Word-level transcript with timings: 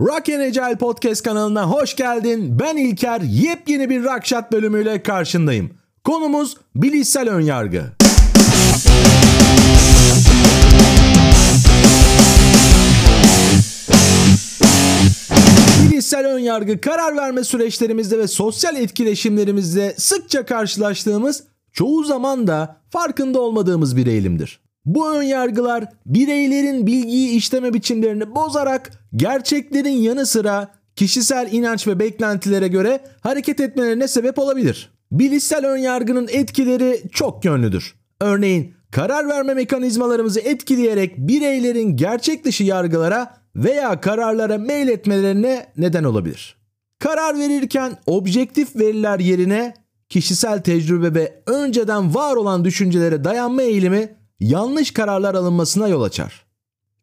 Rock 0.00 0.28
and 0.28 0.40
Agile 0.40 0.76
Podcast 0.78 1.22
kanalına 1.22 1.70
hoş 1.70 1.96
geldin. 1.96 2.58
Ben 2.60 2.76
İlker. 2.76 3.20
Yepyeni 3.20 3.90
bir 3.90 4.04
Rockshot 4.04 4.52
bölümüyle 4.52 5.02
karşındayım. 5.02 5.70
Konumuz 6.04 6.56
bilişsel 6.74 7.30
önyargı. 7.30 7.82
Bilişsel 15.84 16.26
önyargı 16.26 16.80
karar 16.80 17.16
verme 17.16 17.44
süreçlerimizde 17.44 18.18
ve 18.18 18.28
sosyal 18.28 18.76
etkileşimlerimizde 18.76 19.94
sıkça 19.98 20.46
karşılaştığımız, 20.46 21.44
çoğu 21.72 22.04
zaman 22.04 22.46
da 22.46 22.76
farkında 22.90 23.40
olmadığımız 23.40 23.96
bir 23.96 24.06
eğilimdir. 24.06 24.65
Bu 24.86 25.14
önyargılar 25.14 25.84
bireylerin 26.06 26.86
bilgiyi 26.86 27.30
işleme 27.30 27.74
biçimlerini 27.74 28.34
bozarak 28.34 28.90
gerçeklerin 29.16 29.96
yanı 29.96 30.26
sıra 30.26 30.68
kişisel 30.96 31.52
inanç 31.52 31.86
ve 31.86 31.98
beklentilere 31.98 32.68
göre 32.68 33.00
hareket 33.20 33.60
etmelerine 33.60 34.08
sebep 34.08 34.38
olabilir. 34.38 34.90
Bilişsel 35.12 35.66
önyargının 35.66 36.28
etkileri 36.32 37.02
çok 37.12 37.44
yönlüdür. 37.44 37.94
Örneğin 38.20 38.74
karar 38.90 39.28
verme 39.28 39.54
mekanizmalarımızı 39.54 40.40
etkileyerek 40.40 41.18
bireylerin 41.18 41.96
gerçek 41.96 42.44
dışı 42.44 42.64
yargılara 42.64 43.36
veya 43.56 44.00
kararlara 44.00 44.58
mail 44.58 44.88
etmelerine 44.88 45.66
neden 45.76 46.04
olabilir. 46.04 46.56
Karar 46.98 47.38
verirken 47.38 47.92
objektif 48.06 48.76
veriler 48.76 49.18
yerine 49.18 49.74
kişisel 50.08 50.62
tecrübe 50.62 51.14
ve 51.14 51.42
önceden 51.46 52.14
var 52.14 52.36
olan 52.36 52.64
düşüncelere 52.64 53.24
dayanma 53.24 53.62
eğilimi 53.62 54.08
yanlış 54.40 54.90
kararlar 54.90 55.34
alınmasına 55.34 55.88
yol 55.88 56.02
açar. 56.02 56.46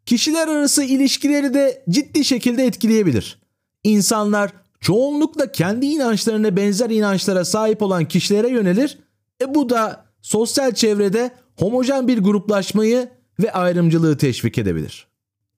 Kişiler 0.06 0.48
arası 0.48 0.84
ilişkileri 0.84 1.54
de 1.54 1.84
ciddi 1.90 2.26
şekilde 2.26 2.66
etkileyebilir. 2.66 3.40
İnsanlar 3.84 4.52
çoğunlukla 4.80 5.52
kendi 5.52 5.86
inançlarına 5.86 6.56
benzer 6.56 6.90
inançlara 6.90 7.46
sahip 7.46 7.82
olan 7.82 8.06
kişilere 8.06 8.50
yönelir. 8.50 8.98
E 9.42 9.56
bu 9.56 9.70
da 9.70 10.06
sosyal 10.22 10.72
çevrede 10.72 11.32
homojen 11.60 12.08
bir 12.08 12.18
gruplaşmayı 12.18 13.10
ve 13.40 13.52
ayrımcılığı 13.52 14.18
teşvik 14.18 14.58
edebilir. 14.58 15.08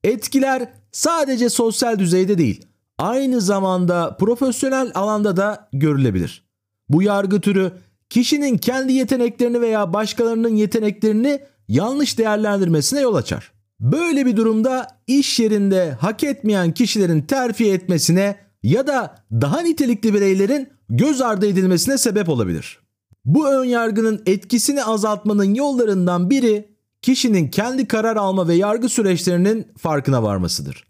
Etkiler 0.04 0.72
sadece 0.92 1.48
sosyal 1.48 1.98
düzeyde 1.98 2.38
değil, 2.38 2.66
aynı 2.98 3.40
zamanda 3.40 4.16
profesyonel 4.16 4.90
alanda 4.94 5.36
da 5.36 5.68
görülebilir. 5.72 6.46
Bu 6.88 7.02
yargı 7.02 7.40
türü 7.40 7.72
kişinin 8.10 8.58
kendi 8.58 8.92
yeteneklerini 8.92 9.60
veya 9.60 9.92
başkalarının 9.92 10.56
yeteneklerini 10.56 11.40
yanlış 11.68 12.18
değerlendirmesine 12.18 13.00
yol 13.00 13.14
açar. 13.14 13.52
Böyle 13.80 14.26
bir 14.26 14.36
durumda 14.36 14.88
iş 15.06 15.40
yerinde 15.40 15.92
hak 16.00 16.24
etmeyen 16.24 16.74
kişilerin 16.74 17.22
terfi 17.22 17.72
etmesine 17.72 18.36
ya 18.62 18.86
da 18.86 19.14
daha 19.32 19.60
nitelikli 19.60 20.14
bireylerin 20.14 20.68
göz 20.88 21.20
ardı 21.20 21.46
edilmesine 21.46 21.98
sebep 21.98 22.28
olabilir. 22.28 22.78
Bu 23.24 23.48
ön 23.48 23.64
yargının 23.64 24.22
etkisini 24.26 24.84
azaltmanın 24.84 25.54
yollarından 25.54 26.30
biri 26.30 26.68
kişinin 27.02 27.48
kendi 27.48 27.88
karar 27.88 28.16
alma 28.16 28.48
ve 28.48 28.54
yargı 28.54 28.88
süreçlerinin 28.88 29.66
farkına 29.78 30.22
varmasıdır. 30.22 30.84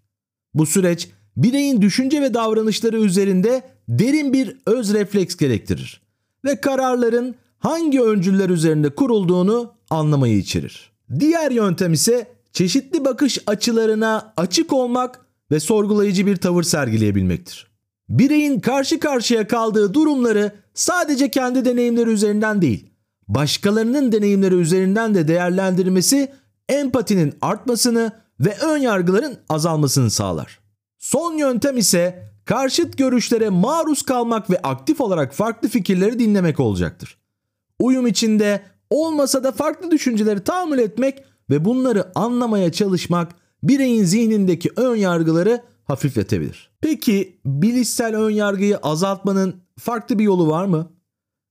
Bu 0.54 0.66
süreç 0.66 1.08
bireyin 1.36 1.82
düşünce 1.82 2.22
ve 2.22 2.34
davranışları 2.34 3.00
üzerinde 3.00 3.62
derin 3.88 4.32
bir 4.32 4.56
öz 4.66 4.94
refleks 4.94 5.36
gerektirir 5.36 6.00
ve 6.44 6.60
kararların 6.60 7.34
hangi 7.58 8.02
öncüller 8.02 8.50
üzerinde 8.50 8.90
kurulduğunu 8.90 9.75
anlamayı 9.90 10.38
içerir. 10.38 10.92
Diğer 11.20 11.50
yöntem 11.50 11.92
ise 11.92 12.26
çeşitli 12.52 13.04
bakış 13.04 13.38
açılarına 13.46 14.32
açık 14.36 14.72
olmak 14.72 15.20
ve 15.50 15.60
sorgulayıcı 15.60 16.26
bir 16.26 16.36
tavır 16.36 16.62
sergileyebilmektir. 16.62 17.66
Bireyin 18.08 18.60
karşı 18.60 19.00
karşıya 19.00 19.46
kaldığı 19.46 19.94
durumları 19.94 20.52
sadece 20.74 21.30
kendi 21.30 21.64
deneyimleri 21.64 22.10
üzerinden 22.10 22.62
değil, 22.62 22.90
başkalarının 23.28 24.12
deneyimleri 24.12 24.54
üzerinden 24.54 25.14
de 25.14 25.28
değerlendirmesi 25.28 26.32
empatinin 26.68 27.34
artmasını 27.42 28.12
ve 28.40 28.56
ön 28.62 28.78
yargıların 28.78 29.38
azalmasını 29.48 30.10
sağlar. 30.10 30.58
Son 30.98 31.34
yöntem 31.34 31.76
ise 31.76 32.32
karşıt 32.44 32.98
görüşlere 32.98 33.48
maruz 33.48 34.02
kalmak 34.02 34.50
ve 34.50 34.58
aktif 34.62 35.00
olarak 35.00 35.34
farklı 35.34 35.68
fikirleri 35.68 36.18
dinlemek 36.18 36.60
olacaktır. 36.60 37.18
Uyum 37.78 38.06
içinde 38.06 38.62
olmasa 38.90 39.44
da 39.44 39.52
farklı 39.52 39.90
düşünceleri 39.90 40.44
tahammül 40.44 40.78
etmek 40.78 41.24
ve 41.50 41.64
bunları 41.64 42.18
anlamaya 42.18 42.72
çalışmak 42.72 43.32
bireyin 43.62 44.04
zihnindeki 44.04 44.70
ön 44.76 44.96
yargıları 44.96 45.62
hafifletebilir. 45.84 46.70
Peki 46.80 47.40
bilişsel 47.44 48.16
ön 48.16 48.30
yargıyı 48.30 48.76
azaltmanın 48.76 49.54
farklı 49.78 50.18
bir 50.18 50.24
yolu 50.24 50.48
var 50.48 50.64
mı? 50.64 50.92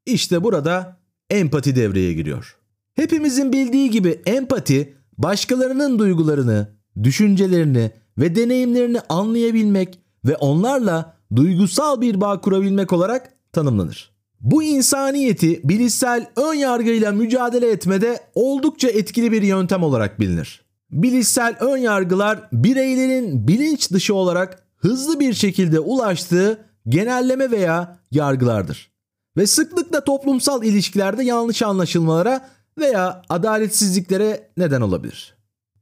İşte 0.05 0.43
burada 0.43 0.97
empati 1.29 1.75
devreye 1.75 2.13
giriyor. 2.13 2.57
Hepimizin 2.93 3.53
bildiği 3.53 3.89
gibi 3.89 4.21
empati 4.25 4.93
başkalarının 5.17 5.99
duygularını, 5.99 6.67
düşüncelerini 7.03 7.91
ve 8.17 8.35
deneyimlerini 8.35 8.99
anlayabilmek 9.09 9.99
ve 10.25 10.35
onlarla 10.35 11.17
duygusal 11.35 12.01
bir 12.01 12.21
bağ 12.21 12.41
kurabilmek 12.41 12.93
olarak 12.93 13.33
tanımlanır. 13.53 14.14
Bu 14.41 14.63
insaniyeti 14.63 15.61
bilişsel 15.63 16.27
ön 16.35 16.53
yargıyla 16.53 17.11
mücadele 17.11 17.71
etmede 17.71 18.19
oldukça 18.35 18.87
etkili 18.87 19.31
bir 19.31 19.41
yöntem 19.41 19.83
olarak 19.83 20.19
bilinir. 20.19 20.65
Bilişsel 20.91 21.55
ön 21.59 21.77
yargılar 21.77 22.49
bireylerin 22.51 23.47
bilinç 23.47 23.91
dışı 23.91 24.15
olarak 24.15 24.63
hızlı 24.77 25.19
bir 25.19 25.33
şekilde 25.33 25.79
ulaştığı 25.79 26.65
genelleme 26.89 27.51
veya 27.51 27.99
yargılardır. 28.11 28.91
Ve 29.37 29.47
sıklıkla 29.47 30.03
toplumsal 30.03 30.63
ilişkilerde 30.63 31.23
yanlış 31.23 31.61
anlaşılmalara 31.61 32.49
veya 32.77 33.21
adaletsizliklere 33.29 34.49
neden 34.57 34.81
olabilir. 34.81 35.35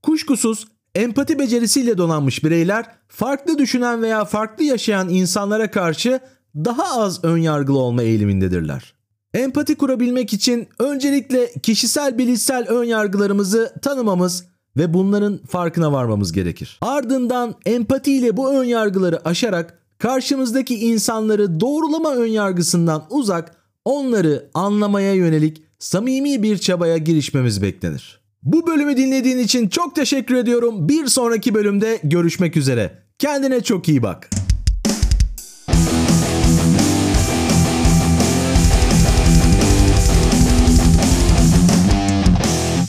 Kuşkusuz 0.03 0.67
empati 0.95 1.39
becerisiyle 1.39 1.97
donanmış 1.97 2.43
bireyler 2.43 2.85
farklı 3.07 3.57
düşünen 3.57 4.01
veya 4.01 4.25
farklı 4.25 4.63
yaşayan 4.63 5.09
insanlara 5.09 5.71
karşı 5.71 6.19
daha 6.55 7.01
az 7.01 7.23
ön 7.23 7.37
yargılı 7.37 7.79
olma 7.79 8.03
eğilimindedirler. 8.03 8.93
Empati 9.33 9.75
kurabilmek 9.75 10.33
için 10.33 10.67
öncelikle 10.79 11.53
kişisel 11.63 12.17
bilişsel 12.17 12.67
ön 12.67 12.83
yargılarımızı 12.83 13.73
tanımamız 13.81 14.45
ve 14.77 14.93
bunların 14.93 15.39
farkına 15.49 15.91
varmamız 15.91 16.31
gerekir. 16.31 16.79
Ardından 16.81 17.55
empati 17.65 18.13
ile 18.13 18.37
bu 18.37 18.53
ön 18.53 18.63
yargıları 18.63 19.27
aşarak 19.27 19.79
karşımızdaki 19.97 20.75
insanları 20.75 21.59
doğrulama 21.59 22.15
ön 22.15 22.27
yargısından 22.27 23.05
uzak, 23.09 23.55
onları 23.85 24.49
anlamaya 24.53 25.13
yönelik 25.13 25.63
samimi 25.79 26.43
bir 26.43 26.57
çabaya 26.57 26.97
girişmemiz 26.97 27.61
beklenir. 27.61 28.23
Bu 28.43 28.67
bölümü 28.67 28.97
dinlediğin 28.97 29.37
için 29.37 29.69
çok 29.69 29.95
teşekkür 29.95 30.35
ediyorum. 30.35 30.89
Bir 30.89 31.07
sonraki 31.07 31.53
bölümde 31.53 31.99
görüşmek 32.03 32.57
üzere. 32.57 33.03
Kendine 33.19 33.61
çok 33.61 33.89
iyi 33.89 34.03
bak. 34.03 34.42